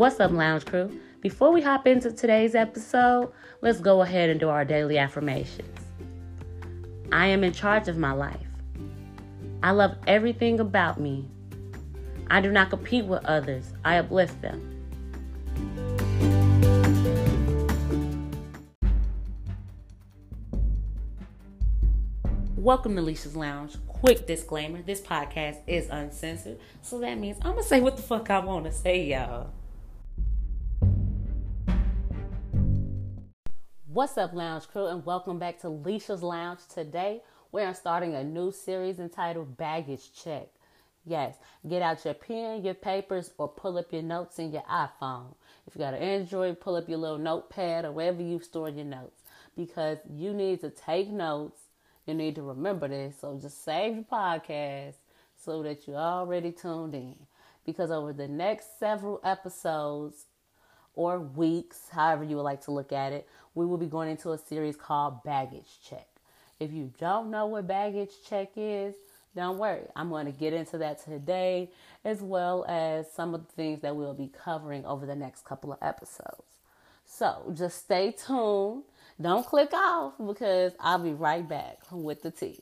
What's 0.00 0.18
up, 0.18 0.30
Lounge 0.30 0.64
Crew? 0.64 0.98
Before 1.20 1.52
we 1.52 1.60
hop 1.60 1.86
into 1.86 2.10
today's 2.10 2.54
episode, 2.54 3.30
let's 3.60 3.80
go 3.80 4.00
ahead 4.00 4.30
and 4.30 4.40
do 4.40 4.48
our 4.48 4.64
daily 4.64 4.96
affirmations. 4.96 5.78
I 7.12 7.26
am 7.26 7.44
in 7.44 7.52
charge 7.52 7.86
of 7.86 7.98
my 7.98 8.12
life. 8.12 8.46
I 9.62 9.72
love 9.72 9.94
everything 10.06 10.58
about 10.58 10.98
me. 10.98 11.28
I 12.30 12.40
do 12.40 12.50
not 12.50 12.70
compete 12.70 13.04
with 13.04 13.22
others, 13.26 13.74
I 13.84 13.98
uplift 13.98 14.40
them. 14.40 14.66
Welcome 22.56 22.96
to 22.96 23.02
Leshia's 23.02 23.36
Lounge. 23.36 23.76
Quick 23.86 24.26
disclaimer 24.26 24.80
this 24.80 25.02
podcast 25.02 25.58
is 25.66 25.90
uncensored, 25.90 26.58
so 26.80 27.00
that 27.00 27.18
means 27.18 27.36
I'm 27.42 27.50
gonna 27.50 27.62
say 27.62 27.82
what 27.82 27.98
the 27.98 28.02
fuck 28.02 28.30
I 28.30 28.38
wanna 28.38 28.72
say, 28.72 29.04
y'all. 29.04 29.50
What's 34.00 34.16
up, 34.16 34.32
Lounge 34.32 34.66
Crew, 34.66 34.86
and 34.86 35.04
welcome 35.04 35.38
back 35.38 35.60
to 35.60 35.68
Leshia's 35.68 36.22
Lounge. 36.22 36.60
Today, 36.72 37.20
we 37.52 37.60
are 37.60 37.74
starting 37.74 38.14
a 38.14 38.24
new 38.24 38.50
series 38.50 38.98
entitled 38.98 39.58
Baggage 39.58 40.14
Check. 40.14 40.48
Yes, 41.04 41.36
get 41.68 41.82
out 41.82 42.02
your 42.06 42.14
pen, 42.14 42.64
your 42.64 42.72
papers, 42.72 43.32
or 43.36 43.46
pull 43.46 43.76
up 43.76 43.92
your 43.92 44.00
notes 44.00 44.38
in 44.38 44.52
your 44.52 44.62
iPhone. 44.62 45.34
If 45.66 45.74
you 45.74 45.80
got 45.80 45.92
an 45.92 46.00
Android, 46.00 46.60
pull 46.60 46.76
up 46.76 46.88
your 46.88 46.96
little 46.96 47.18
notepad 47.18 47.84
or 47.84 47.92
wherever 47.92 48.22
you 48.22 48.40
store 48.40 48.70
your 48.70 48.86
notes 48.86 49.20
because 49.54 49.98
you 50.10 50.32
need 50.32 50.62
to 50.62 50.70
take 50.70 51.10
notes. 51.10 51.60
You 52.06 52.14
need 52.14 52.36
to 52.36 52.42
remember 52.42 52.88
this. 52.88 53.16
So 53.20 53.38
just 53.38 53.62
save 53.62 53.96
your 53.96 54.04
podcast 54.04 54.94
so 55.36 55.62
that 55.62 55.86
you're 55.86 55.98
already 55.98 56.52
tuned 56.52 56.94
in. 56.94 57.16
Because 57.66 57.90
over 57.90 58.14
the 58.14 58.28
next 58.28 58.78
several 58.78 59.20
episodes, 59.22 60.24
or 61.00 61.18
weeks, 61.18 61.88
however 61.90 62.22
you 62.22 62.36
would 62.36 62.42
like 62.42 62.60
to 62.60 62.72
look 62.72 62.92
at 62.92 63.14
it, 63.14 63.26
we 63.54 63.64
will 63.64 63.78
be 63.78 63.86
going 63.86 64.10
into 64.10 64.32
a 64.32 64.38
series 64.38 64.76
called 64.76 65.22
Baggage 65.24 65.80
Check. 65.88 66.06
If 66.58 66.74
you 66.74 66.92
don't 66.98 67.30
know 67.30 67.46
what 67.46 67.66
baggage 67.66 68.10
check 68.28 68.50
is, 68.54 68.94
don't 69.34 69.56
worry. 69.56 69.86
I'm 69.96 70.10
going 70.10 70.26
to 70.26 70.32
get 70.32 70.52
into 70.52 70.76
that 70.76 71.02
today, 71.02 71.70
as 72.04 72.20
well 72.20 72.66
as 72.68 73.10
some 73.10 73.32
of 73.32 73.46
the 73.46 73.52
things 73.54 73.80
that 73.80 73.96
we'll 73.96 74.12
be 74.12 74.28
covering 74.44 74.84
over 74.84 75.06
the 75.06 75.16
next 75.16 75.46
couple 75.46 75.72
of 75.72 75.78
episodes. 75.80 76.44
So 77.06 77.50
just 77.56 77.82
stay 77.82 78.12
tuned. 78.12 78.82
Don't 79.18 79.46
click 79.46 79.72
off 79.72 80.12
because 80.18 80.72
I'll 80.78 80.98
be 80.98 81.14
right 81.14 81.48
back 81.48 81.78
with 81.90 82.20
the 82.20 82.30
tea. 82.30 82.60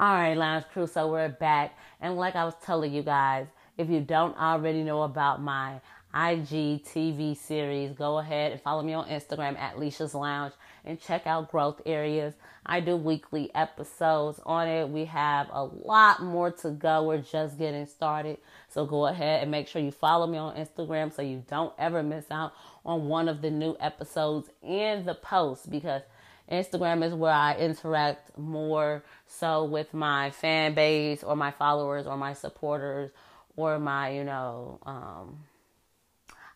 All 0.00 0.14
right, 0.14 0.34
Lounge 0.34 0.64
Crew, 0.72 0.86
so 0.86 1.10
we're 1.10 1.28
back. 1.28 1.76
And 2.00 2.16
like 2.16 2.34
I 2.34 2.46
was 2.46 2.54
telling 2.64 2.94
you 2.94 3.02
guys, 3.02 3.46
if 3.76 3.90
you 3.90 4.00
don't 4.00 4.36
already 4.38 4.84
know 4.84 5.02
about 5.02 5.42
my 5.42 5.80
IGTV 6.14 7.36
series, 7.36 7.92
go 7.92 8.18
ahead 8.18 8.52
and 8.52 8.60
follow 8.60 8.82
me 8.82 8.92
on 8.92 9.08
Instagram 9.08 9.58
at 9.58 9.78
Leshia's 9.78 10.14
Lounge 10.14 10.52
and 10.84 11.00
check 11.00 11.26
out 11.26 11.50
Growth 11.50 11.80
Areas. 11.86 12.34
I 12.66 12.80
do 12.80 12.96
weekly 12.96 13.50
episodes 13.54 14.38
on 14.44 14.68
it. 14.68 14.88
We 14.88 15.06
have 15.06 15.48
a 15.50 15.64
lot 15.64 16.22
more 16.22 16.50
to 16.50 16.70
go. 16.70 17.04
We're 17.04 17.18
just 17.18 17.58
getting 17.58 17.86
started. 17.86 18.38
So 18.68 18.84
go 18.84 19.06
ahead 19.06 19.42
and 19.42 19.50
make 19.50 19.68
sure 19.68 19.80
you 19.80 19.90
follow 19.90 20.26
me 20.26 20.38
on 20.38 20.54
Instagram 20.56 21.12
so 21.12 21.22
you 21.22 21.44
don't 21.48 21.72
ever 21.78 22.02
miss 22.02 22.30
out 22.30 22.52
on 22.84 23.08
one 23.08 23.28
of 23.28 23.40
the 23.40 23.50
new 23.50 23.76
episodes 23.80 24.50
and 24.62 25.06
the 25.06 25.14
posts 25.14 25.66
because 25.66 26.02
Instagram 26.50 27.02
is 27.04 27.14
where 27.14 27.32
I 27.32 27.56
interact 27.56 28.36
more 28.36 29.02
so 29.26 29.64
with 29.64 29.94
my 29.94 30.30
fan 30.30 30.74
base 30.74 31.22
or 31.22 31.36
my 31.36 31.52
followers 31.52 32.06
or 32.06 32.16
my 32.16 32.34
supporters 32.34 33.10
or 33.56 33.78
my, 33.78 34.10
you 34.10 34.24
know, 34.24 34.78
um, 34.84 35.38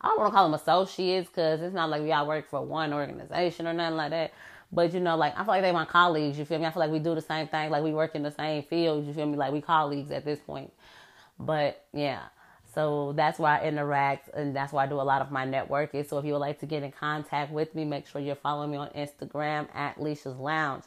I 0.07 0.11
don't 0.11 0.19
want 0.21 0.33
to 0.33 0.37
call 0.37 0.49
them 0.49 0.55
associates 0.55 1.29
because 1.29 1.61
it's 1.61 1.75
not 1.75 1.91
like 1.91 2.01
we 2.01 2.13
all 2.13 2.29
work 2.29 2.49
for 2.49 2.65
one 2.65 2.93
organization 2.93 3.67
or 3.67 3.73
nothing 3.73 3.97
like 3.97 4.11
that. 4.11 4.33
But 4.71 4.95
you 4.95 5.01
know, 5.01 5.17
like 5.17 5.35
I 5.35 5.39
feel 5.39 5.49
like 5.49 5.63
they're 5.63 5.73
my 5.73 5.85
colleagues. 5.85 6.39
You 6.39 6.45
feel 6.45 6.61
me? 6.61 6.67
I 6.67 6.71
feel 6.71 6.81
like 6.81 6.93
we 6.93 7.01
do 7.01 7.15
the 7.17 7.21
same 7.21 7.49
thing. 7.49 7.71
Like 7.71 7.83
we 7.83 7.93
work 7.93 8.15
in 8.15 8.23
the 8.23 8.31
same 8.31 8.63
field. 8.63 9.05
You 9.05 9.13
feel 9.13 9.27
me? 9.27 9.37
Like 9.37 9.53
we 9.53 9.61
colleagues 9.61 10.13
at 10.13 10.25
this 10.25 10.39
point. 10.39 10.73
But 11.41 11.85
yeah, 11.93 12.21
so 12.73 13.15
that's 13.17 13.39
why 13.41 13.59
I 13.59 13.65
interact 13.65 14.29
and 14.35 14.55
that's 14.55 14.73
why 14.73 14.85
I 14.85 14.87
do 14.87 15.01
a 15.01 15.03
lot 15.03 15.23
of 15.23 15.33
my 15.33 15.45
networking. 15.45 16.09
So 16.09 16.19
if 16.19 16.25
you 16.25 16.35
would 16.35 16.39
like 16.39 16.61
to 16.61 16.67
get 16.67 16.85
in 16.85 16.93
contact 16.93 17.51
with 17.51 17.75
me, 17.75 17.85
make 17.85 18.07
sure 18.07 18.21
you're 18.21 18.37
following 18.37 18.71
me 18.71 18.77
on 18.77 18.91
Instagram 18.91 19.67
at 19.75 19.99
Leshia's 19.99 20.37
Lounge. 20.37 20.85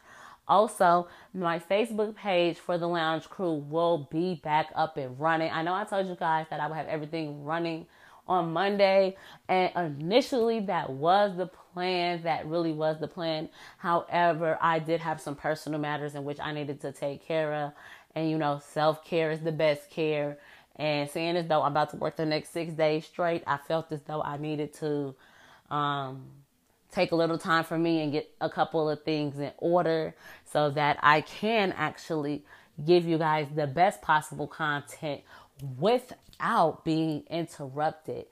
Also, 0.47 1.07
my 1.33 1.59
Facebook 1.59 2.15
page 2.15 2.57
for 2.57 2.77
the 2.77 2.87
Lounge 2.87 3.29
Crew 3.29 3.53
will 3.53 4.07
be 4.11 4.35
back 4.43 4.71
up 4.75 4.97
and 4.97 5.19
running. 5.19 5.51
I 5.51 5.61
know 5.61 5.73
I 5.75 5.83
told 5.83 6.07
you 6.07 6.15
guys 6.15 6.47
that 6.49 6.59
I 6.59 6.67
would 6.67 6.75
have 6.75 6.87
everything 6.87 7.43
running 7.43 7.85
on 8.29 8.53
Monday. 8.53 9.17
And 9.49 9.71
initially, 9.99 10.61
that 10.61 10.89
was 10.89 11.35
the 11.35 11.47
plan. 11.47 12.23
That 12.23 12.45
really 12.45 12.71
was 12.71 12.99
the 12.99 13.07
plan. 13.07 13.49
However, 13.77 14.57
I 14.61 14.79
did 14.79 15.01
have 15.01 15.19
some 15.19 15.35
personal 15.35 15.79
matters 15.79 16.15
in 16.15 16.23
which 16.23 16.39
I 16.39 16.53
needed 16.53 16.79
to 16.81 16.91
take 16.93 17.25
care 17.25 17.53
of. 17.53 17.73
And, 18.15 18.29
you 18.29 18.37
know, 18.37 18.61
self 18.63 19.03
care 19.03 19.31
is 19.31 19.41
the 19.41 19.51
best 19.51 19.89
care. 19.89 20.37
And 20.75 21.09
seeing 21.09 21.35
as 21.35 21.47
though 21.47 21.63
I'm 21.63 21.71
about 21.71 21.89
to 21.89 21.97
work 21.97 22.15
the 22.15 22.25
next 22.25 22.53
six 22.53 22.71
days 22.71 23.05
straight, 23.05 23.43
I 23.45 23.57
felt 23.57 23.91
as 23.91 24.01
though 24.03 24.21
I 24.21 24.37
needed 24.37 24.73
to 24.75 25.13
um, 25.69 26.23
take 26.91 27.11
a 27.11 27.15
little 27.15 27.37
time 27.37 27.63
for 27.65 27.77
me 27.77 28.01
and 28.01 28.11
get 28.11 28.31
a 28.39 28.49
couple 28.49 28.89
of 28.89 29.03
things 29.03 29.37
in 29.39 29.51
order 29.57 30.15
so 30.45 30.69
that 30.71 30.97
I 31.01 31.21
can 31.21 31.73
actually 31.73 32.45
give 32.85 33.05
you 33.05 33.17
guys 33.17 33.47
the 33.53 33.67
best 33.67 34.01
possible 34.01 34.47
content 34.47 35.21
without 35.77 36.83
being 36.83 37.23
interrupted 37.29 38.25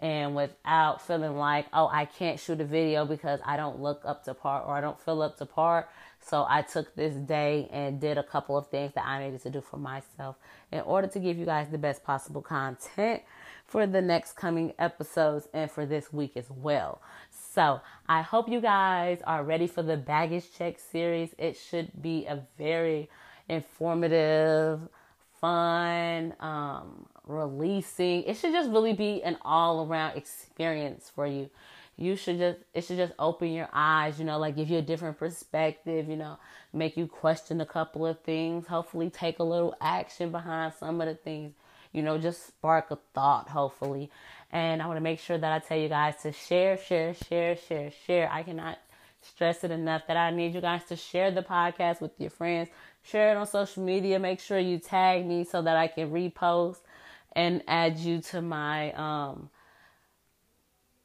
and 0.00 0.34
without 0.34 1.06
feeling 1.06 1.36
like, 1.36 1.66
oh, 1.74 1.86
I 1.86 2.06
can't 2.06 2.40
shoot 2.40 2.60
a 2.60 2.64
video 2.64 3.04
because 3.04 3.40
I 3.44 3.56
don't 3.56 3.80
look 3.80 4.02
up 4.04 4.24
to 4.24 4.34
par 4.34 4.62
or 4.62 4.74
I 4.74 4.80
don't 4.80 4.98
feel 4.98 5.20
up 5.20 5.36
to 5.38 5.46
par. 5.46 5.88
So 6.20 6.46
I 6.48 6.62
took 6.62 6.94
this 6.94 7.14
day 7.14 7.68
and 7.70 8.00
did 8.00 8.16
a 8.18 8.22
couple 8.22 8.56
of 8.56 8.68
things 8.68 8.92
that 8.94 9.06
I 9.06 9.24
needed 9.24 9.42
to 9.42 9.50
do 9.50 9.60
for 9.60 9.76
myself 9.76 10.36
in 10.72 10.80
order 10.80 11.06
to 11.08 11.18
give 11.18 11.38
you 11.38 11.44
guys 11.44 11.68
the 11.70 11.78
best 11.78 12.02
possible 12.02 12.40
content 12.42 13.22
for 13.66 13.86
the 13.86 14.00
next 14.00 14.32
coming 14.32 14.72
episodes 14.78 15.48
and 15.52 15.70
for 15.70 15.86
this 15.86 16.12
week 16.12 16.36
as 16.36 16.50
well. 16.50 17.00
So 17.30 17.80
I 18.08 18.22
hope 18.22 18.48
you 18.48 18.60
guys 18.60 19.20
are 19.26 19.44
ready 19.44 19.66
for 19.66 19.82
the 19.82 19.96
baggage 19.96 20.46
check 20.56 20.78
series. 20.78 21.34
It 21.38 21.56
should 21.56 21.90
be 22.00 22.26
a 22.26 22.42
very 22.58 23.10
informative, 23.48 24.88
fun, 25.40 26.34
um, 26.40 27.06
releasing. 27.26 28.22
It 28.24 28.36
should 28.36 28.52
just 28.52 28.70
really 28.70 28.92
be 28.92 29.22
an 29.22 29.36
all 29.42 29.86
around 29.86 30.16
experience 30.16 31.10
for 31.14 31.26
you. 31.26 31.50
You 31.96 32.16
should 32.16 32.38
just, 32.38 32.58
it 32.72 32.84
should 32.84 32.96
just 32.96 33.12
open 33.18 33.52
your 33.52 33.68
eyes, 33.72 34.18
you 34.18 34.24
know, 34.24 34.38
like 34.38 34.56
give 34.56 34.70
you 34.70 34.78
a 34.78 34.82
different 34.82 35.18
perspective, 35.18 36.08
you 36.08 36.16
know, 36.16 36.38
make 36.72 36.96
you 36.96 37.06
question 37.06 37.60
a 37.60 37.66
couple 37.66 38.06
of 38.06 38.20
things, 38.20 38.66
hopefully 38.66 39.10
take 39.10 39.38
a 39.38 39.42
little 39.44 39.74
action 39.82 40.30
behind 40.30 40.72
some 40.72 41.00
of 41.00 41.08
the 41.08 41.14
things, 41.14 41.52
you 41.92 42.02
know, 42.02 42.16
just 42.16 42.46
spark 42.46 42.90
a 42.90 42.98
thought, 43.14 43.48
hopefully. 43.48 44.10
And 44.50 44.80
I 44.80 44.86
want 44.86 44.96
to 44.96 45.02
make 45.02 45.20
sure 45.20 45.36
that 45.36 45.52
I 45.52 45.58
tell 45.58 45.76
you 45.76 45.88
guys 45.90 46.16
to 46.22 46.32
share, 46.32 46.78
share, 46.78 47.14
share, 47.14 47.56
share, 47.56 47.90
share. 48.06 48.30
I 48.32 48.44
cannot 48.44 48.78
stress 49.22 49.64
it 49.64 49.70
enough 49.70 50.06
that 50.08 50.16
I 50.16 50.30
need 50.30 50.54
you 50.54 50.60
guys 50.60 50.84
to 50.86 50.96
share 50.96 51.30
the 51.30 51.42
podcast 51.42 52.00
with 52.00 52.12
your 52.18 52.30
friends, 52.30 52.70
share 53.02 53.32
it 53.32 53.36
on 53.36 53.46
social 53.46 53.82
media. 53.82 54.18
Make 54.18 54.40
sure 54.40 54.58
you 54.58 54.78
tag 54.78 55.26
me 55.26 55.44
so 55.44 55.62
that 55.62 55.76
I 55.76 55.88
can 55.88 56.10
repost 56.10 56.78
and 57.32 57.62
add 57.68 57.98
you 57.98 58.20
to 58.20 58.42
my 58.42 58.92
um 58.92 59.50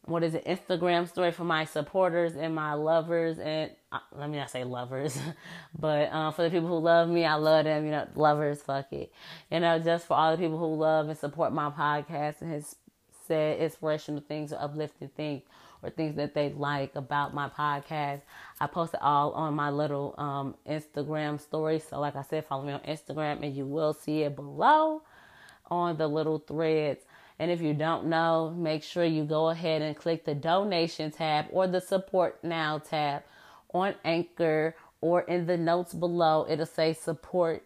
what 0.05 0.23
is 0.23 0.35
it 0.35 0.45
Instagram 0.45 1.07
story 1.07 1.31
for 1.31 1.43
my 1.43 1.65
supporters 1.65 2.35
and 2.35 2.53
my 2.53 2.73
lovers 2.73 3.39
and 3.39 3.71
uh, 3.91 3.99
let 4.15 4.29
me 4.29 4.37
not 4.37 4.51
say 4.51 4.63
lovers, 4.63 5.17
but 5.79 6.11
um, 6.13 6.33
for 6.33 6.43
the 6.43 6.49
people 6.49 6.67
who 6.67 6.77
love 6.77 7.09
me, 7.09 7.25
I 7.25 7.35
love 7.35 7.65
them. 7.65 7.85
You 7.85 7.91
know, 7.91 8.07
lovers, 8.15 8.61
fuck 8.61 8.91
it. 8.93 9.11
You 9.49 9.61
know, 9.61 9.79
just 9.79 10.05
for 10.05 10.15
all 10.15 10.31
the 10.31 10.37
people 10.37 10.57
who 10.59 10.75
love 10.75 11.09
and 11.09 11.17
support 11.17 11.53
my 11.53 11.69
podcast 11.69 12.41
and 12.41 12.51
has 12.51 12.75
said 13.27 13.59
inspirational 13.59 14.21
things 14.21 14.53
or 14.53 14.61
uplifting 14.61 15.09
things 15.09 15.41
or 15.85 15.89
things 15.91 16.15
that 16.15 16.33
they 16.33 16.49
like 16.49 16.95
about 16.95 17.33
my 17.33 17.49
podcast. 17.49 18.21
I 18.59 18.67
post 18.67 18.93
it 18.93 19.01
all 19.01 19.31
on 19.33 19.53
my 19.53 19.69
little 19.69 20.15
um, 20.17 20.55
Instagram 20.67 21.39
story. 21.39 21.79
So, 21.79 21.99
like 21.99 22.15
I 22.15 22.23
said, 22.23 22.45
follow 22.45 22.65
me 22.65 22.73
on 22.73 22.81
Instagram 22.81 23.43
and 23.43 23.55
you 23.55 23.65
will 23.65 23.93
see 23.93 24.23
it 24.23 24.35
below 24.35 25.03
on 25.67 25.97
the 25.97 26.07
little 26.07 26.39
threads. 26.39 27.03
And 27.37 27.51
if 27.51 27.61
you 27.61 27.73
don't 27.73 28.05
know, 28.05 28.53
make 28.57 28.83
sure 28.83 29.03
you 29.03 29.25
go 29.25 29.49
ahead 29.49 29.81
and 29.81 29.95
click 29.95 30.25
the 30.25 30.35
donation 30.35 31.11
tab 31.11 31.47
or 31.51 31.67
the 31.67 31.81
support 31.81 32.43
now 32.43 32.79
tab 32.79 33.23
on 33.73 33.95
Anchor 34.05 34.75
or 35.01 35.21
in 35.21 35.45
the 35.45 35.57
notes 35.57 35.93
below. 35.93 36.45
It'll 36.49 36.65
say 36.65 36.93
support 36.93 37.63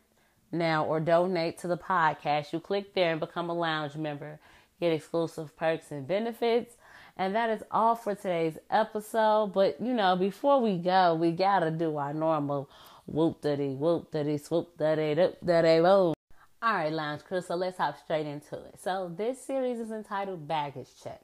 now 0.51 0.85
or 0.85 0.99
donate 0.99 1.59
to 1.59 1.67
the 1.67 1.77
podcast. 1.77 2.51
You 2.51 2.59
click 2.59 2.93
there 2.93 3.11
and 3.11 3.19
become 3.19 3.49
a 3.49 3.53
lounge 3.53 3.95
member, 3.95 4.39
get 4.79 4.91
exclusive 4.91 5.55
perks 5.55 5.91
and 5.91 6.07
benefits. 6.07 6.75
And 7.19 7.35
that 7.35 7.49
is 7.49 7.61
all 7.69 7.95
for 7.95 8.15
today's 8.15 8.57
episode. 8.71 9.47
But 9.47 9.81
you 9.81 9.93
know, 9.93 10.15
before 10.15 10.61
we 10.61 10.77
go, 10.77 11.15
we 11.15 11.31
gotta 11.31 11.69
do 11.69 11.97
our 11.97 12.13
normal 12.13 12.69
whoop 13.07 13.41
diddy 13.41 13.75
whoop 13.75 14.09
diddy 14.09 14.37
swoop 14.37 14.77
diddy 14.77 15.15
doop 15.15 15.35
diddy 15.45 15.81
boom. 15.81 16.13
All 16.61 16.73
right, 16.73 16.93
Lounge 16.93 17.25
Crew. 17.25 17.41
So 17.41 17.55
let's 17.55 17.77
hop 17.77 17.97
straight 18.01 18.25
into 18.25 18.55
it. 18.55 18.79
So 18.81 19.11
this 19.17 19.41
series 19.41 19.79
is 19.79 19.91
entitled 19.91 20.47
Baggage 20.47 20.87
Check. 21.03 21.19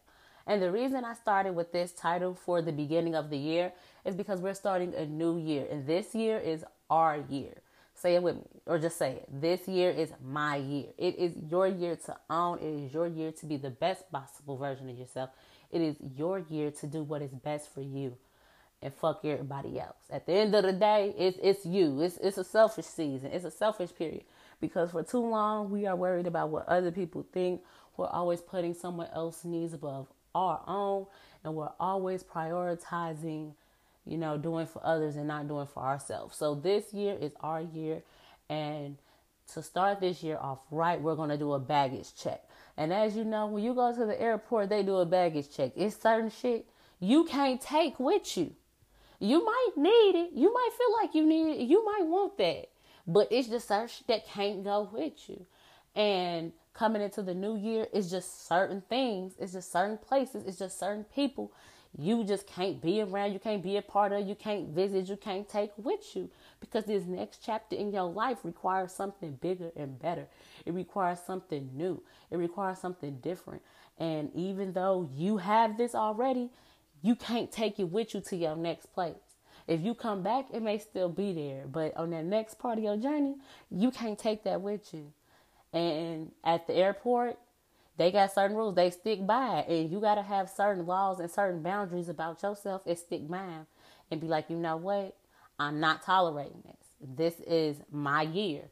And 0.46 0.62
the 0.62 0.70
reason 0.70 1.06
I 1.06 1.14
started 1.14 1.56
with 1.56 1.72
this 1.72 1.94
title 1.94 2.36
for 2.36 2.62
the 2.62 2.74
beginning 2.74 3.16
of 3.16 3.30
the 3.30 3.38
year 3.38 3.72
is 4.04 4.16
because 4.16 4.42
we're 4.42 4.54
starting 4.54 4.94
a 4.96 5.06
new 5.06 5.38
year, 5.40 5.66
and 5.72 5.88
this 5.88 6.14
year 6.14 6.38
is 6.38 6.66
our 6.90 7.24
year. 7.30 7.54
Say 7.94 8.16
it 8.16 8.22
with 8.22 8.36
me, 8.36 8.44
or 8.66 8.78
just 8.78 8.98
say 8.98 9.14
it. 9.14 9.30
This 9.32 9.66
year 9.70 9.90
is 9.92 10.12
my 10.22 10.58
year. 10.58 10.88
It 10.98 11.16
is 11.16 11.32
your 11.50 11.68
year 11.68 11.96
to 12.06 12.18
own. 12.30 12.60
It 12.60 12.86
is 12.86 12.94
your 12.94 13.08
year 13.08 13.32
to 13.32 13.46
be 13.46 13.56
the 13.56 13.70
best 13.70 14.12
possible 14.12 14.58
version 14.58 14.90
of 14.90 14.98
yourself. 14.98 15.30
It 15.76 15.82
is 15.82 15.98
your 16.18 16.40
year 16.40 16.72
to 16.72 16.88
do 16.88 17.04
what 17.04 17.22
is 17.22 17.34
best 17.34 17.74
for 17.76 17.82
you 17.82 18.18
and 18.82 18.94
fuck 18.94 19.26
everybody 19.26 19.78
else. 19.78 19.98
At 20.10 20.26
the 20.26 20.34
end 20.34 20.56
of 20.56 20.64
the 20.64 20.74
day, 20.74 21.14
it's 21.18 21.38
it's 21.44 21.66
you. 21.66 22.02
It's 22.02 22.18
it's 22.20 22.38
a 22.38 22.46
selfish 22.46 22.86
season. 22.86 23.32
It's 23.34 23.44
a 23.44 23.52
selfish 23.52 23.94
period 23.94 24.24
because 24.62 24.92
for 24.92 25.04
too 25.04 25.20
long 25.20 25.70
we 25.70 25.86
are 25.86 25.98
worried 25.98 26.28
about 26.28 26.50
what 26.50 26.66
other 26.70 26.92
people 26.92 27.28
think. 27.34 27.62
We're 27.98 28.08
always 28.08 28.42
putting 28.42 28.74
someone 28.74 29.10
else's 29.14 29.46
needs 29.46 29.74
above 29.74 30.08
our 30.34 30.62
own, 30.66 31.08
and 31.44 31.56
we're 31.56 31.74
always 31.78 32.24
prioritizing, 32.24 33.54
you 34.06 34.18
know, 34.18 34.38
doing 34.38 34.68
for 34.68 34.86
others 34.86 35.18
and 35.18 35.28
not 35.28 35.50
doing 35.50 35.68
for 35.68 35.84
ourselves. 35.84 36.38
So 36.38 36.56
this 36.56 36.94
year 36.94 37.18
is 37.20 37.34
our 37.42 37.62
year, 37.62 38.02
and 38.50 38.98
to 39.54 39.62
start 39.62 40.00
this 40.00 40.24
year 40.24 40.38
off 40.40 40.60
right, 40.72 41.02
we're 41.02 41.16
gonna 41.16 41.38
do 41.38 41.54
a 41.54 41.60
baggage 41.60 42.16
check. 42.16 42.44
And 42.78 42.94
as 42.94 43.16
you 43.16 43.24
know, 43.24 43.48
when 43.48 43.64
you 43.64 43.74
go 43.74 43.94
to 43.94 44.06
the 44.06 44.20
airport, 44.22 44.70
they 44.70 44.84
do 44.84 44.98
a 44.98 45.06
baggage 45.06 45.56
check. 45.56 45.72
It's 45.76 46.02
certain 46.02 46.30
shit 46.30 46.68
you 47.00 47.26
can't 47.26 47.62
take 47.62 48.00
with 48.00 48.38
you. 48.38 48.54
You 49.20 49.46
might 49.46 49.72
need 49.78 50.16
it. 50.16 50.30
You 50.34 50.54
might 50.54 50.70
feel 50.78 50.94
like 51.02 51.16
you 51.16 51.26
need 51.26 51.62
it. 51.62 51.70
You 51.70 51.86
might 51.86 52.06
want 52.06 52.38
that. 52.38 52.70
But 53.08 53.28
it's 53.32 53.48
just 53.48 53.68
certain 53.68 53.88
shit 53.88 54.08
that 54.08 54.28
can't 54.28 54.64
go 54.64 54.90
with 54.92 55.30
you. 55.30 55.46
And 55.96 56.52
coming 56.74 57.02
into 57.02 57.22
the 57.22 57.34
new 57.34 57.56
year, 57.56 57.88
it's 57.94 58.10
just 58.10 58.48
certain 58.48 58.82
things. 58.90 59.34
It's 59.40 59.54
just 59.54 59.72
certain 59.72 59.98
places. 59.98 60.44
It's 60.46 60.60
just 60.60 60.80
certain 60.80 61.06
people 61.06 61.52
you 61.98 62.26
just 62.26 62.46
can't 62.48 62.82
be 62.82 63.02
around. 63.02 63.32
You 63.32 63.40
can't 63.40 63.64
be 63.64 63.78
a 63.78 63.82
part 63.82 64.12
of. 64.12 64.28
You 64.28 64.36
can't 64.36 64.70
visit. 64.70 65.08
You 65.08 65.16
can't 65.16 65.48
take 65.48 65.72
with 65.78 66.16
you 66.16 66.30
because 66.60 66.86
this 66.86 67.06
next 67.06 67.40
chapter 67.44 67.76
in 67.76 67.92
your 67.92 68.10
life 68.10 68.40
requires 68.44 68.92
something 68.92 69.38
bigger 69.42 69.72
and 69.76 70.00
better. 70.00 70.28
It 70.66 70.74
requires 70.74 71.20
something 71.26 71.70
new. 71.74 72.02
It 72.32 72.38
requires 72.38 72.80
something 72.80 73.18
different. 73.22 73.62
And 73.98 74.32
even 74.34 74.74
though 74.74 75.10
you 75.14 75.38
have 75.38 75.78
this 75.78 75.96
already, 75.96 76.50
you 77.02 77.16
can't 77.16 77.52
take 77.52 77.80
it 77.80 77.90
with 77.90 78.14
you 78.14 78.22
to 78.22 78.36
your 78.36 78.56
next 78.56 78.88
place. 78.94 79.16
If 79.68 79.82
you 79.82 79.96
come 79.96 80.22
back, 80.22 80.46
it 80.54 80.62
may 80.62 80.78
still 80.78 81.10
be 81.10 81.34
there, 81.34 81.66
but 81.68 81.96
on 81.98 82.12
that 82.12 82.26
next 82.26 82.60
part 82.60 82.78
of 82.78 82.84
your 82.84 82.98
journey, 82.98 83.36
you 83.72 83.90
can't 83.92 84.18
take 84.18 84.44
that 84.44 84.62
with 84.62 84.94
you. 84.94 85.12
And 85.74 86.32
at 86.44 86.68
the 86.68 86.76
airport, 86.76 87.38
they 87.98 88.12
got 88.12 88.34
certain 88.34 88.56
rules 88.56 88.76
they 88.76 88.92
stick 88.92 89.26
by, 89.26 89.66
and 89.68 89.90
you 89.90 90.00
got 90.00 90.16
to 90.16 90.22
have 90.22 90.50
certain 90.50 90.86
laws 90.86 91.20
and 91.20 91.32
certain 91.32 91.64
boundaries 91.64 92.10
about 92.10 92.44
yourself 92.44 92.84
and 92.86 92.98
stick 92.98 93.28
by 93.28 93.66
and 94.12 94.22
be 94.22 94.28
like, 94.28 94.50
you 94.50 94.58
know 94.58 94.78
what? 94.78 95.16
I'm 95.60 95.80
not 95.80 96.04
tolerating 96.04 96.64
this. 96.66 96.76
This 97.16 97.40
is 97.48 97.78
my 97.92 98.24
year, 98.24 98.64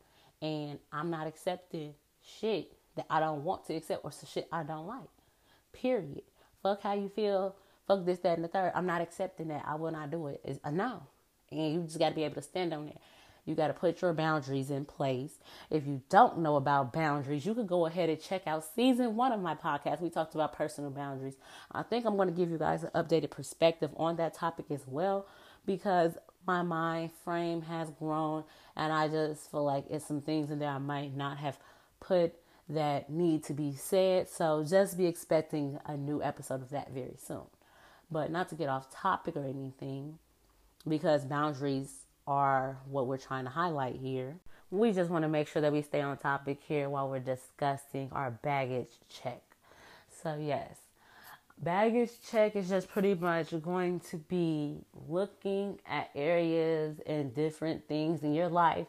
and 0.42 0.80
I'm 0.92 1.10
not 1.10 1.28
accepting 1.28 1.94
shit 2.22 2.74
that 2.96 3.06
I 3.10 3.20
don't 3.20 3.44
want 3.44 3.66
to 3.68 3.76
accept 3.76 4.04
or 4.04 4.12
shit 4.12 4.48
I 4.52 4.64
don't 4.64 4.88
like. 4.88 5.10
Period. 5.72 6.24
Fuck 6.62 6.82
how 6.82 6.94
you 6.94 7.10
feel 7.10 7.56
fuck 7.88 8.06
this, 8.06 8.20
that, 8.20 8.36
and 8.36 8.44
the 8.44 8.48
third. 8.48 8.72
I'm 8.76 8.86
not 8.86 9.02
accepting 9.02 9.50
that. 9.50 9.64
I 9.68 9.76
will 9.76 9.92
not 9.92 10.12
do 10.12 10.28
it. 10.28 10.42
It's 10.44 10.60
a 10.64 10.72
no. 10.72 11.04
And 11.52 11.74
you 11.74 11.82
just 11.84 12.00
got 12.00 12.10
to 12.10 12.16
be 12.16 12.24
able 12.24 12.36
to 12.36 12.42
stand 12.42 12.74
on 12.74 12.88
it. 12.88 12.98
You 13.46 13.56
got 13.56 13.68
to 13.68 13.74
put 13.74 14.02
your 14.02 14.14
boundaries 14.14 14.72
in 14.72 14.86
place. 14.86 15.34
If 15.70 15.86
you 15.86 16.02
don't 16.10 16.40
know 16.40 16.56
about 16.56 16.94
boundaries, 16.94 17.46
you 17.46 17.54
can 17.54 17.68
go 17.68 17.86
ahead 17.86 18.10
and 18.10 18.22
check 18.22 18.48
out 18.48 18.64
season 18.74 19.18
one 19.18 19.34
of 19.34 19.42
my 19.42 19.54
podcast. 19.54 20.00
We 20.00 20.10
talked 20.10 20.34
about 20.34 20.54
personal 20.54 20.92
boundaries. 20.92 21.36
I 21.72 21.84
think 21.84 22.06
I'm 22.06 22.16
going 22.16 22.30
to 22.30 22.34
give 22.34 22.50
you 22.50 22.58
guys 22.58 22.84
an 22.84 22.92
updated 22.96 23.32
perspective 23.32 23.92
on 23.98 24.16
that 24.16 24.34
topic 24.34 24.68
as 24.72 24.88
well 24.88 25.28
because 25.66 26.14
my 26.46 26.62
mind 26.62 27.12
frame 27.24 27.62
has 27.64 27.90
grown 27.92 28.44
and 28.76 28.92
I 28.92 29.08
just 29.08 29.50
feel 29.52 29.64
like 29.64 29.86
it's 29.90 30.06
some 30.06 30.22
things 30.22 30.52
in 30.52 30.60
there 30.60 30.70
I 30.70 30.80
might 30.80 31.16
not 31.16 31.38
have 31.38 31.58
put 32.00 32.34
that 32.70 33.10
need 33.10 33.44
to 33.46 33.54
be 33.54 33.74
said. 33.74 34.30
So 34.30 34.66
just 34.68 34.98
be 34.98 35.06
expecting 35.06 35.80
a 35.86 35.98
new 35.98 36.22
episode 36.22 36.62
of 36.62 36.70
that 36.70 36.92
very 36.92 37.16
soon. 37.18 37.46
But 38.12 38.32
not 38.32 38.50
to 38.50 38.56
get 38.56 38.70
off 38.70 38.92
topic 38.92 39.36
or 39.36 39.46
anything, 39.46 40.20
because 40.88 41.26
boundaries 41.26 42.06
are 42.28 42.78
what 42.90 43.08
we're 43.08 43.18
trying 43.18 43.46
to 43.46 43.50
highlight 43.50 43.96
here. 43.96 44.36
We 44.70 44.92
just 44.92 45.10
want 45.10 45.24
to 45.24 45.30
make 45.30 45.48
sure 45.48 45.62
that 45.62 45.72
we 45.72 45.82
stay 45.82 46.02
on 46.02 46.18
topic 46.18 46.60
here 46.68 46.90
while 46.90 47.10
we're 47.10 47.20
discussing 47.20 48.10
our 48.12 48.32
baggage 48.32 48.92
check. 49.10 49.42
So, 50.22 50.38
yes, 50.40 50.78
baggage 51.64 52.12
check 52.30 52.56
is 52.56 52.70
just 52.70 52.90
pretty 52.90 53.16
much 53.16 53.60
going 53.62 54.00
to 54.02 54.18
be 54.18 54.78
looking 55.08 55.80
at 55.88 56.10
areas 56.14 57.00
and 57.06 57.34
different 57.34 57.88
things 57.88 58.24
in 58.24 58.34
your 58.34 58.50
life 58.50 58.88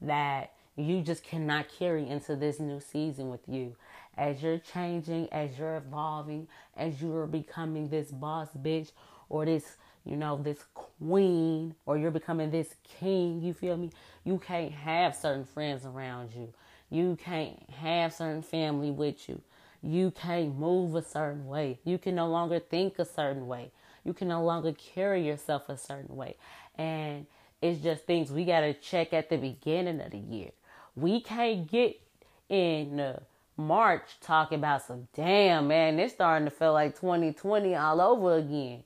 that 0.00 0.52
you 0.76 1.00
just 1.02 1.22
cannot 1.22 1.66
carry 1.78 2.06
into 2.06 2.36
this 2.36 2.58
new 2.58 2.80
season 2.80 3.30
with 3.30 3.40
you 3.46 3.74
as 4.16 4.42
you're 4.42 4.58
changing, 4.58 5.28
as 5.32 5.58
you're 5.58 5.76
evolving, 5.76 6.48
as 6.76 7.00
you're 7.00 7.26
becoming 7.26 7.88
this 7.88 8.10
boss 8.10 8.48
bitch 8.60 8.90
or 9.28 9.44
this, 9.44 9.76
you 10.04 10.16
know, 10.16 10.40
this 10.42 10.64
queen, 10.74 11.74
or 11.86 11.96
you're 11.96 12.10
becoming 12.10 12.50
this 12.50 12.74
king, 12.98 13.40
you 13.40 13.52
feel 13.52 13.76
me? 13.76 13.90
You 14.24 14.38
can't 14.38 14.72
have 14.72 15.14
certain 15.14 15.44
friends 15.44 15.84
around 15.84 16.32
you. 16.34 16.52
You 16.90 17.16
can't 17.22 17.58
have 17.70 18.12
certain 18.12 18.42
family 18.42 18.90
with 18.90 19.28
you. 19.28 19.40
You 19.86 20.10
can't 20.10 20.58
move 20.58 20.94
a 20.94 21.02
certain 21.02 21.46
way. 21.46 21.78
You 21.84 21.98
can 21.98 22.14
no 22.14 22.26
longer 22.26 22.58
think 22.58 22.98
a 22.98 23.04
certain 23.04 23.46
way. 23.46 23.70
You 24.04 24.12
can 24.12 24.28
no 24.28 24.42
longer 24.44 24.72
carry 24.72 25.26
yourself 25.26 25.68
a 25.68 25.76
certain 25.76 26.16
way. 26.16 26.36
And 26.76 27.26
it's 27.62 27.80
just 27.80 28.04
things 28.04 28.30
we 28.30 28.44
got 28.44 28.60
to 28.60 28.74
check 28.74 29.12
at 29.12 29.30
the 29.30 29.36
beginning 29.36 30.00
of 30.00 30.10
the 30.10 30.18
year. 30.18 30.50
We 30.94 31.20
can't 31.20 31.70
get 31.70 32.00
in 32.48 32.96
the 32.96 33.22
March 33.56 34.20
talking 34.20 34.58
about 34.58 34.82
some 34.82 35.08
damn 35.14 35.68
man, 35.68 35.98
it's 35.98 36.12
starting 36.12 36.46
to 36.46 36.50
feel 36.50 36.72
like 36.72 36.94
2020 36.94 37.74
all 37.74 38.00
over 38.00 38.36
again. 38.36 38.84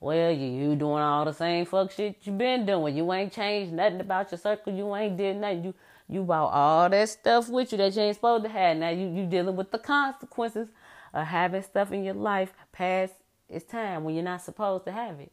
Well, 0.00 0.32
you, 0.32 0.48
you 0.48 0.74
doing 0.74 1.02
all 1.02 1.24
the 1.24 1.32
same 1.32 1.64
fuck 1.64 1.92
shit 1.92 2.16
you 2.22 2.32
been 2.32 2.66
doing. 2.66 2.96
You 2.96 3.12
ain't 3.12 3.32
changed 3.32 3.72
nothing 3.72 4.00
about 4.00 4.32
your 4.32 4.38
circle. 4.38 4.72
You 4.72 4.96
ain't 4.96 5.16
did 5.16 5.36
nothing. 5.36 5.64
You 5.64 5.74
you 6.12 6.22
brought 6.22 6.48
all 6.48 6.90
that 6.90 7.08
stuff 7.08 7.48
with 7.48 7.72
you 7.72 7.78
that 7.78 7.96
you 7.96 8.02
ain't 8.02 8.16
supposed 8.16 8.44
to 8.44 8.50
have. 8.50 8.76
Now 8.76 8.90
you 8.90 9.08
you 9.08 9.26
dealing 9.26 9.56
with 9.56 9.70
the 9.70 9.78
consequences 9.78 10.68
of 11.14 11.26
having 11.26 11.62
stuff 11.62 11.90
in 11.90 12.04
your 12.04 12.14
life 12.14 12.52
past 12.72 13.14
its 13.48 13.64
time 13.64 14.04
when 14.04 14.14
you're 14.14 14.24
not 14.24 14.42
supposed 14.42 14.84
to 14.84 14.92
have 14.92 15.20
it. 15.20 15.32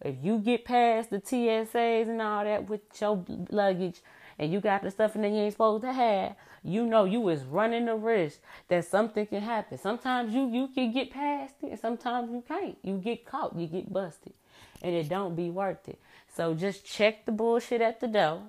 If 0.00 0.16
you 0.22 0.38
get 0.38 0.64
past 0.64 1.10
the 1.10 1.20
TSAs 1.20 2.08
and 2.08 2.22
all 2.22 2.44
that 2.44 2.68
with 2.68 2.80
your 3.00 3.24
luggage 3.50 4.00
and 4.38 4.52
you 4.52 4.60
got 4.60 4.82
the 4.82 4.90
stuff 4.90 5.16
in 5.16 5.22
there 5.22 5.30
you 5.30 5.38
ain't 5.38 5.54
supposed 5.54 5.82
to 5.82 5.92
have, 5.92 6.36
you 6.62 6.86
know 6.86 7.04
you 7.04 7.28
is 7.28 7.42
running 7.42 7.86
the 7.86 7.94
risk 7.94 8.40
that 8.68 8.84
something 8.84 9.26
can 9.26 9.42
happen. 9.42 9.78
Sometimes 9.78 10.34
you 10.34 10.48
you 10.50 10.68
can 10.68 10.92
get 10.92 11.10
past 11.10 11.54
it, 11.62 11.70
and 11.70 11.80
sometimes 11.80 12.30
you 12.30 12.42
can't. 12.46 12.76
You 12.82 12.98
get 12.98 13.24
caught, 13.24 13.56
you 13.56 13.66
get 13.66 13.92
busted, 13.92 14.34
and 14.82 14.94
it 14.94 15.08
don't 15.08 15.34
be 15.36 15.50
worth 15.50 15.88
it. 15.88 16.00
So 16.34 16.54
just 16.54 16.84
check 16.84 17.24
the 17.24 17.32
bullshit 17.32 17.80
at 17.80 18.00
the 18.00 18.08
door. 18.08 18.42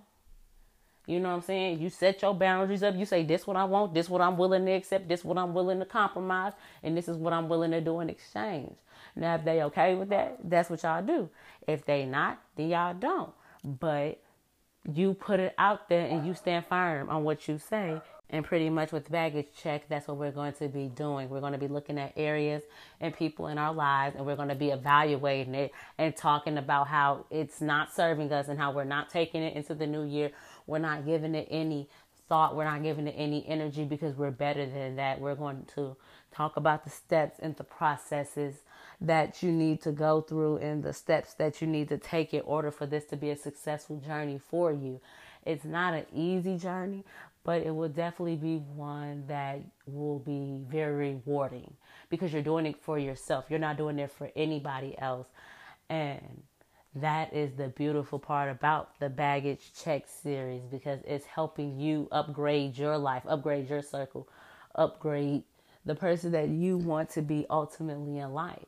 You 1.09 1.19
know 1.19 1.29
what 1.29 1.35
I'm 1.37 1.41
saying? 1.41 1.79
You 1.79 1.89
set 1.89 2.21
your 2.21 2.35
boundaries 2.35 2.83
up. 2.83 2.95
You 2.95 3.05
say 3.05 3.23
this 3.23 3.47
what 3.47 3.57
I 3.57 3.63
want, 3.63 3.95
this 3.95 4.09
what 4.09 4.21
I'm 4.21 4.37
willing 4.37 4.65
to 4.67 4.71
accept, 4.71 5.09
this 5.09 5.23
what 5.23 5.39
I'm 5.39 5.55
willing 5.55 5.79
to 5.79 5.85
compromise, 5.85 6.53
and 6.83 6.95
this 6.95 7.07
is 7.07 7.17
what 7.17 7.33
I'm 7.33 7.49
willing 7.49 7.71
to 7.71 7.81
do 7.81 7.99
in 8.01 8.09
exchange. 8.09 8.75
Now 9.15 9.35
if 9.35 9.43
they 9.43 9.63
okay 9.63 9.95
with 9.95 10.09
that, 10.09 10.37
that's 10.43 10.69
what 10.69 10.83
y'all 10.83 11.01
do. 11.01 11.29
If 11.67 11.83
they 11.83 12.05
not, 12.05 12.39
then 12.55 12.69
y'all 12.69 12.93
don't. 12.93 13.31
But 13.63 14.21
you 14.93 15.15
put 15.15 15.39
it 15.39 15.55
out 15.57 15.89
there 15.89 16.05
and 16.05 16.27
you 16.27 16.35
stand 16.35 16.65
firm 16.67 17.09
on 17.09 17.23
what 17.23 17.47
you 17.47 17.57
say. 17.57 18.01
And 18.31 18.45
pretty 18.45 18.69
much 18.69 18.91
with 18.91 19.09
baggage 19.09 19.47
check, 19.59 19.89
that's 19.89 20.07
what 20.07 20.17
we're 20.17 20.31
going 20.31 20.53
to 20.53 20.67
be 20.67 20.87
doing. 20.87 21.29
We're 21.29 21.39
going 21.39 21.53
to 21.53 21.59
be 21.59 21.67
looking 21.67 21.97
at 21.97 22.13
areas 22.15 22.61
and 23.01 23.11
people 23.11 23.47
in 23.47 23.57
our 23.57 23.73
lives, 23.73 24.15
and 24.15 24.23
we're 24.23 24.35
going 24.35 24.49
to 24.49 24.55
be 24.55 24.69
evaluating 24.69 25.55
it 25.55 25.71
and 25.97 26.15
talking 26.15 26.59
about 26.59 26.87
how 26.87 27.25
it's 27.31 27.59
not 27.59 27.91
serving 27.91 28.31
us 28.31 28.47
and 28.47 28.59
how 28.59 28.71
we're 28.71 28.83
not 28.83 29.09
taking 29.09 29.41
it 29.41 29.55
into 29.55 29.73
the 29.73 29.87
new 29.87 30.03
year. 30.03 30.29
We're 30.69 30.79
not 30.79 31.05
giving 31.05 31.35
it 31.35 31.47
any 31.49 31.89
thought. 32.29 32.55
We're 32.55 32.65
not 32.65 32.83
giving 32.83 33.07
it 33.07 33.15
any 33.17 33.45
energy 33.47 33.83
because 33.83 34.15
we're 34.15 34.31
better 34.31 34.65
than 34.65 34.95
that. 34.97 35.19
We're 35.19 35.35
going 35.35 35.65
to 35.75 35.97
talk 36.31 36.57
about 36.57 36.83
the 36.83 36.89
steps 36.89 37.39
and 37.39 37.55
the 37.57 37.63
processes 37.63 38.55
that 39.01 39.41
you 39.41 39.51
need 39.51 39.81
to 39.81 39.91
go 39.91 40.21
through 40.21 40.57
and 40.57 40.83
the 40.83 40.93
steps 40.93 41.33
that 41.35 41.61
you 41.61 41.67
need 41.67 41.89
to 41.89 41.97
take 41.97 42.33
in 42.33 42.41
order 42.41 42.71
for 42.71 42.85
this 42.85 43.05
to 43.05 43.17
be 43.17 43.31
a 43.31 43.35
successful 43.35 43.97
journey 43.97 44.39
for 44.49 44.71
you. 44.71 45.01
It's 45.45 45.65
not 45.65 45.93
an 45.93 46.05
easy 46.13 46.57
journey, 46.57 47.03
but 47.43 47.63
it 47.63 47.73
will 47.73 47.89
definitely 47.89 48.35
be 48.35 48.57
one 48.57 49.23
that 49.27 49.61
will 49.87 50.19
be 50.19 50.61
very 50.69 51.13
rewarding 51.13 51.73
because 52.09 52.33
you're 52.33 52.41
doing 52.41 52.65
it 52.65 52.77
for 52.77 52.99
yourself. 52.99 53.45
You're 53.49 53.59
not 53.59 53.77
doing 53.77 53.97
it 53.99 54.11
for 54.11 54.29
anybody 54.35 54.95
else. 54.99 55.27
And 55.89 56.43
that 56.95 57.33
is 57.33 57.53
the 57.53 57.67
beautiful 57.69 58.19
part 58.19 58.49
about 58.49 58.99
the 58.99 59.09
baggage 59.09 59.71
check 59.83 60.05
series 60.07 60.63
because 60.63 60.99
it's 61.05 61.25
helping 61.25 61.79
you 61.79 62.07
upgrade 62.11 62.77
your 62.77 62.97
life, 62.97 63.23
upgrade 63.27 63.69
your 63.69 63.81
circle, 63.81 64.27
upgrade 64.75 65.43
the 65.85 65.95
person 65.95 66.31
that 66.31 66.49
you 66.49 66.77
want 66.77 67.09
to 67.11 67.21
be 67.21 67.45
ultimately 67.49 68.17
in 68.17 68.33
life. 68.33 68.65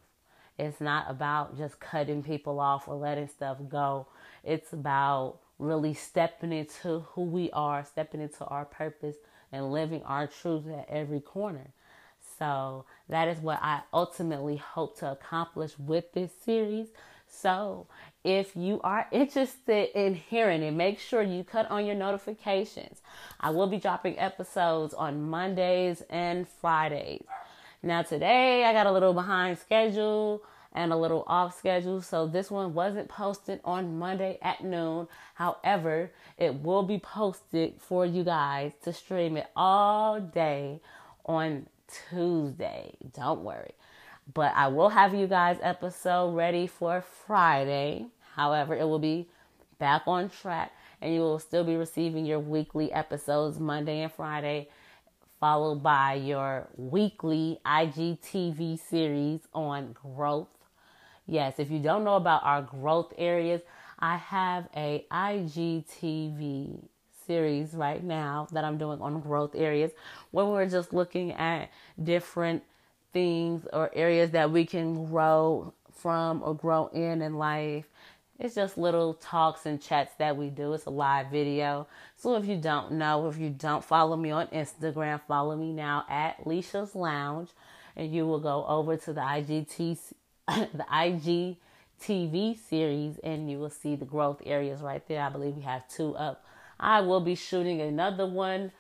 It's 0.60 0.80
not 0.80 1.10
about 1.10 1.58
just 1.58 1.80
cutting 1.80 2.22
people 2.22 2.60
off 2.60 2.88
or 2.88 2.96
letting 2.96 3.28
stuff 3.28 3.58
go. 3.68 4.08
It's 4.44 4.74
about 4.74 5.40
really 5.58 5.94
stepping 5.94 6.52
into 6.52 7.00
who 7.12 7.24
we 7.24 7.50
are, 7.52 7.84
stepping 7.84 8.22
into 8.22 8.46
our 8.46 8.66
purpose, 8.66 9.16
and 9.52 9.72
living 9.72 10.04
our 10.04 10.28
truth 10.28 10.68
at 10.68 10.88
every 10.90 11.20
corner. 11.20 11.68
So 12.38 12.86
that 13.10 13.28
is 13.28 13.40
what 13.40 13.60
I 13.62 13.82
ultimately 13.94 14.58
hope 14.58 14.98
to 15.00 15.12
accomplish 15.12 15.78
with 15.80 16.12
this 16.14 16.32
series. 16.44 16.88
So 17.28 17.88
if 18.24 18.56
you 18.56 18.80
are 18.84 19.08
interested 19.12 19.90
in 20.00 20.16
hearing 20.16 20.62
it, 20.62 20.72
make 20.72 21.00
sure 21.00 21.22
you 21.22 21.44
cut 21.44 21.70
on 21.72 21.86
your 21.86 21.96
notifications. 21.96 23.02
I 23.40 23.50
will 23.50 23.68
be 23.68 23.78
dropping 23.78 24.20
episodes 24.20 24.94
on 24.94 25.30
Mondays 25.30 26.04
and 26.10 26.48
Fridays. 26.48 27.26
Now, 27.84 28.04
today 28.04 28.64
I 28.64 28.74
got 28.74 28.86
a 28.86 28.92
little 28.92 29.14
behind 29.14 29.58
schedule 29.58 30.44
and 30.74 30.94
a 30.94 30.96
little 30.96 31.24
off 31.28 31.58
schedule, 31.58 32.02
so 32.02 32.28
this 32.28 32.50
one 32.50 32.74
wasn't 32.74 33.10
posted 33.10 33.60
on 33.66 33.98
Monday 33.98 34.38
at 34.42 34.64
noon. 34.64 35.08
However, 35.34 36.12
it 36.38 36.62
will 36.62 36.84
be 36.84 37.00
posted 37.00 37.74
for 37.80 38.06
you 38.06 38.24
guys 38.24 38.72
to 38.84 38.94
stream 38.94 39.36
it 39.36 39.48
all 39.56 40.20
day 40.22 40.80
on 41.26 41.68
Tuesday. 42.10 42.96
Don't 43.14 43.44
worry. 43.44 43.74
But 44.34 44.54
I 44.56 44.68
will 44.68 44.90
have 44.90 45.14
you 45.14 45.28
guys 45.28 45.58
episode 45.62 46.36
ready 46.36 46.68
for 46.68 47.02
Friday. 47.02 48.08
However, 48.36 48.76
it 48.76 48.86
will 48.86 49.00
be 49.00 49.28
back 49.80 50.04
on 50.08 50.30
track 50.30 50.72
and 51.02 51.14
you 51.14 51.22
will 51.22 51.40
still 51.40 51.64
be 51.64 51.76
receiving 51.76 52.26
your 52.26 52.40
weekly 52.40 52.92
episodes 52.92 53.60
Monday 53.60 54.02
and 54.02 54.12
Friday 54.12 54.70
followed 55.42 55.82
by 55.82 56.14
your 56.14 56.68
weekly 56.78 57.60
IGTV 57.66 58.80
series 58.80 59.42
on 59.54 59.92
growth. 59.94 60.48
Yes, 61.26 61.56
if 61.58 61.72
you 61.72 61.80
don't 61.80 62.04
know 62.04 62.16
about 62.16 62.44
our 62.44 62.62
growth 62.62 63.12
areas, 63.18 63.62
I 63.98 64.18
have 64.18 64.70
a 64.76 65.04
IGTV 65.12 66.84
series 67.26 67.74
right 67.74 68.04
now 68.04 68.48
that 68.52 68.64
I'm 68.64 68.78
doing 68.78 69.02
on 69.02 69.20
growth 69.20 69.56
areas 69.56 69.92
where 70.30 70.46
we're 70.46 70.70
just 70.70 70.94
looking 70.94 71.32
at 71.32 71.72
different 72.02 72.64
things 73.14 73.66
or 73.74 73.92
areas 73.94 74.32
that 74.32 74.52
we 74.52 74.66
can 74.66 75.06
grow 75.06 75.74
from 75.94 76.42
or 76.44 76.54
grow 76.54 76.88
in 76.88 77.22
in 77.22 77.38
life. 77.38 77.86
It's 78.40 78.56
just 78.56 78.78
little 78.78 79.14
talks 79.14 79.66
and 79.66 79.80
chats 79.82 80.16
that 80.18 80.36
we 80.36 80.50
do. 80.50 80.74
It's 80.74 80.86
a 80.86 80.90
live 80.90 81.28
video. 81.28 81.88
So 82.18 82.36
if 82.36 82.46
you 82.46 82.58
don't 82.58 82.94
know, 82.94 83.28
if 83.28 83.38
you 83.38 83.50
don't 83.50 83.84
follow 83.84 84.16
me 84.16 84.32
on 84.32 84.48
Instagram, 84.48 85.22
follow 85.28 85.56
me 85.56 85.72
now 85.72 86.06
at 86.10 86.44
Leshia's 86.46 86.96
Lounge 86.96 87.50
and 87.96 88.14
you 88.14 88.26
will 88.26 88.40
go 88.40 88.66
over 88.66 88.98
to 88.98 89.14
the 89.14 89.22
IGT 89.22 90.00
the 90.48 90.86
IGTV 90.92 92.58
series 92.68 93.20
and 93.20 93.50
you 93.50 93.60
will 93.60 93.70
see 93.70 93.96
the 93.96 94.06
growth 94.06 94.42
areas 94.46 94.82
right 94.82 95.08
there. 95.08 95.22
I 95.22 95.30
believe 95.30 95.56
we 95.56 95.62
have 95.62 95.88
two 95.88 96.16
up 96.16 96.44
I 96.82 97.02
will 97.02 97.22
be 97.22 97.36
shooting 97.36 97.80
another 97.80 98.26
one 98.26 98.72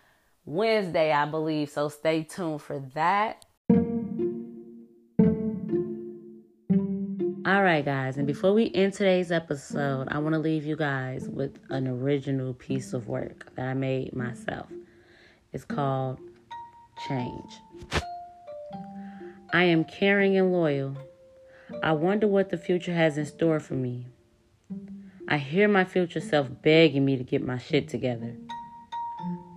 Wednesday, 0.43 1.11
I 1.11 1.25
believe. 1.25 1.69
So 1.69 1.87
stay 1.87 2.23
tuned 2.23 2.63
for 2.63 2.79
that. 2.95 3.45
All 7.61 7.67
right, 7.67 7.85
guys, 7.85 8.17
and 8.17 8.25
before 8.25 8.53
we 8.53 8.71
end 8.73 8.93
today's 8.93 9.31
episode, 9.31 10.07
I 10.09 10.17
want 10.17 10.33
to 10.33 10.39
leave 10.39 10.65
you 10.65 10.75
guys 10.75 11.29
with 11.29 11.59
an 11.69 11.87
original 11.87 12.55
piece 12.55 12.91
of 12.91 13.07
work 13.07 13.55
that 13.55 13.67
I 13.67 13.75
made 13.75 14.15
myself. 14.15 14.65
It's 15.53 15.63
called 15.63 16.19
Change. 17.07 17.51
I 19.53 19.65
am 19.65 19.83
caring 19.83 20.37
and 20.37 20.51
loyal. 20.51 20.97
I 21.83 21.91
wonder 21.91 22.25
what 22.25 22.49
the 22.49 22.57
future 22.57 22.95
has 22.95 23.19
in 23.19 23.27
store 23.27 23.59
for 23.59 23.75
me. 23.75 24.07
I 25.27 25.37
hear 25.37 25.67
my 25.67 25.85
future 25.85 26.19
self 26.19 26.49
begging 26.63 27.05
me 27.05 27.15
to 27.15 27.23
get 27.23 27.45
my 27.45 27.59
shit 27.59 27.87
together. 27.87 28.35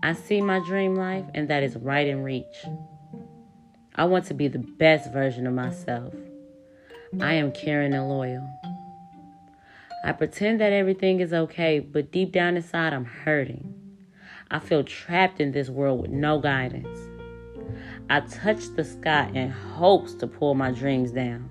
I 0.02 0.12
see 0.12 0.42
my 0.42 0.58
dream 0.58 0.94
life, 0.94 1.24
and 1.32 1.48
that 1.48 1.62
is 1.62 1.74
right 1.74 2.06
in 2.06 2.22
reach. 2.22 2.66
I 3.94 4.04
want 4.04 4.26
to 4.26 4.34
be 4.34 4.48
the 4.48 4.58
best 4.58 5.10
version 5.10 5.46
of 5.46 5.54
myself. 5.54 6.12
I 7.20 7.34
am 7.34 7.52
caring 7.52 7.94
and 7.94 8.08
loyal. 8.08 8.48
I 10.04 10.12
pretend 10.12 10.60
that 10.60 10.72
everything 10.72 11.20
is 11.20 11.32
okay, 11.32 11.78
but 11.78 12.10
deep 12.10 12.32
down 12.32 12.56
inside, 12.56 12.92
I'm 12.92 13.04
hurting. 13.04 13.72
I 14.50 14.58
feel 14.58 14.84
trapped 14.84 15.40
in 15.40 15.52
this 15.52 15.70
world 15.70 16.02
with 16.02 16.10
no 16.10 16.40
guidance. 16.40 16.98
I 18.10 18.20
touch 18.20 18.64
the 18.76 18.84
sky 18.84 19.30
in 19.32 19.50
hopes 19.50 20.14
to 20.14 20.26
pull 20.26 20.54
my 20.54 20.72
dreams 20.72 21.12
down. 21.12 21.48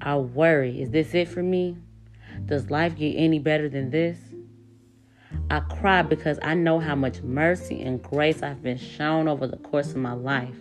I 0.00 0.16
worry, 0.16 0.82
is 0.82 0.90
this 0.90 1.14
it 1.14 1.28
for 1.28 1.42
me? 1.42 1.76
Does 2.46 2.70
life 2.70 2.96
get 2.96 3.14
any 3.14 3.38
better 3.38 3.68
than 3.68 3.90
this? 3.90 4.18
I 5.50 5.60
cry 5.60 6.02
because 6.02 6.38
I 6.42 6.54
know 6.54 6.80
how 6.80 6.96
much 6.96 7.22
mercy 7.22 7.82
and 7.82 8.02
grace 8.02 8.42
I've 8.42 8.62
been 8.62 8.78
shown 8.78 9.28
over 9.28 9.46
the 9.46 9.58
course 9.58 9.90
of 9.90 9.98
my 9.98 10.14
life. 10.14 10.56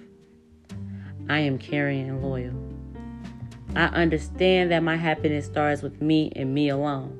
I 1.27 1.39
am 1.39 1.57
caring 1.57 2.07
and 2.07 2.21
loyal. 2.21 2.70
I 3.75 3.85
understand 3.85 4.71
that 4.71 4.83
my 4.83 4.97
happiness 4.97 5.45
starts 5.45 5.81
with 5.81 6.01
me 6.01 6.31
and 6.35 6.53
me 6.53 6.69
alone. 6.69 7.17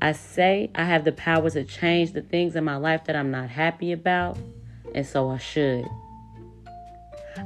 I 0.00 0.12
say 0.12 0.70
I 0.74 0.84
have 0.84 1.04
the 1.04 1.12
power 1.12 1.50
to 1.50 1.64
change 1.64 2.12
the 2.12 2.22
things 2.22 2.56
in 2.56 2.64
my 2.64 2.76
life 2.76 3.04
that 3.04 3.16
I'm 3.16 3.30
not 3.30 3.50
happy 3.50 3.92
about, 3.92 4.38
and 4.94 5.06
so 5.06 5.28
I 5.30 5.38
should. 5.38 5.86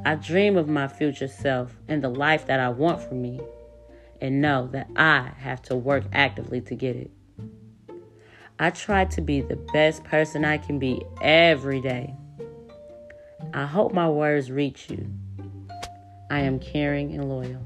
I 0.05 0.15
dream 0.15 0.57
of 0.57 0.69
my 0.69 0.87
future 0.87 1.27
self 1.27 1.75
and 1.89 2.03
the 2.03 2.09
life 2.09 2.47
that 2.47 2.61
I 2.61 2.69
want 2.69 3.03
for 3.03 3.15
me 3.15 3.41
and 4.21 4.41
know 4.41 4.69
that 4.69 4.89
I 4.95 5.33
have 5.39 5.61
to 5.63 5.77
work 5.77 6.05
actively 6.13 6.61
to 6.63 6.75
get 6.77 6.95
it. 6.95 7.11
I 8.59 8.71
try 8.71 9.07
to 9.07 9.21
be 9.21 9.41
the 9.41 9.57
best 9.73 10.05
person 10.05 10.45
I 10.45 10.59
can 10.59 10.79
be 10.79 11.03
every 11.23 11.81
day. 11.81 12.15
I 13.53 13.67
hope 13.67 13.93
my 13.93 14.09
words 14.09 14.51
reach 14.51 14.91
you. 14.91 15.09
I 16.31 16.39
am 16.41 16.61
caring 16.61 17.13
and 17.15 17.29
loyal. 17.29 17.59